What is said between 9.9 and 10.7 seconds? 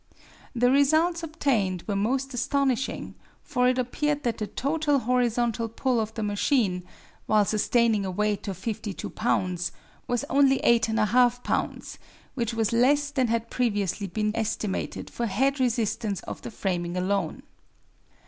was only